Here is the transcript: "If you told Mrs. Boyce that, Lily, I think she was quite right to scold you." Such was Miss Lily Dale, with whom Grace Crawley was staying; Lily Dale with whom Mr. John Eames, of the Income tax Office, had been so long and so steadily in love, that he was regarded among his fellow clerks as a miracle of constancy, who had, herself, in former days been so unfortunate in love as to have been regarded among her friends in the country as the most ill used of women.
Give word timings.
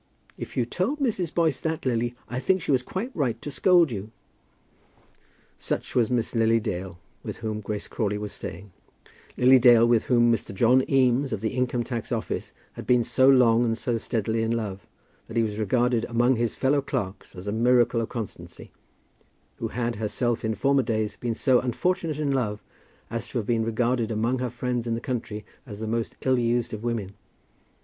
"If 0.35 0.57
you 0.57 0.65
told 0.65 0.97
Mrs. 0.97 1.31
Boyce 1.31 1.59
that, 1.61 1.85
Lily, 1.85 2.15
I 2.27 2.39
think 2.39 2.59
she 2.59 2.71
was 2.71 2.81
quite 2.81 3.11
right 3.15 3.39
to 3.39 3.51
scold 3.51 3.91
you." 3.91 4.09
Such 5.59 5.93
was 5.93 6.09
Miss 6.09 6.33
Lily 6.33 6.59
Dale, 6.59 6.97
with 7.21 7.37
whom 7.45 7.61
Grace 7.61 7.87
Crawley 7.87 8.17
was 8.17 8.31
staying; 8.31 8.71
Lily 9.37 9.59
Dale 9.59 9.85
with 9.87 10.05
whom 10.05 10.33
Mr. 10.33 10.55
John 10.55 10.83
Eames, 10.89 11.31
of 11.31 11.41
the 11.41 11.49
Income 11.53 11.83
tax 11.83 12.11
Office, 12.11 12.51
had 12.73 12.87
been 12.87 13.03
so 13.03 13.29
long 13.29 13.63
and 13.63 13.77
so 13.77 13.99
steadily 13.99 14.41
in 14.41 14.49
love, 14.49 14.87
that 15.27 15.37
he 15.37 15.43
was 15.43 15.59
regarded 15.59 16.03
among 16.05 16.35
his 16.35 16.55
fellow 16.55 16.81
clerks 16.81 17.35
as 17.35 17.45
a 17.45 17.51
miracle 17.51 18.01
of 18.01 18.09
constancy, 18.09 18.71
who 19.57 19.67
had, 19.67 19.97
herself, 19.97 20.43
in 20.43 20.55
former 20.55 20.81
days 20.81 21.15
been 21.15 21.35
so 21.35 21.59
unfortunate 21.59 22.17
in 22.17 22.31
love 22.31 22.63
as 23.11 23.27
to 23.27 23.37
have 23.37 23.45
been 23.45 23.63
regarded 23.63 24.09
among 24.09 24.39
her 24.39 24.49
friends 24.49 24.87
in 24.87 24.95
the 24.95 24.99
country 24.99 25.45
as 25.67 25.79
the 25.79 25.85
most 25.85 26.15
ill 26.23 26.39
used 26.39 26.73
of 26.73 26.83
women. 26.83 27.13